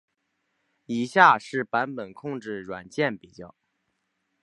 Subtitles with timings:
[0.87, 3.53] 以下是版本控制软件比较。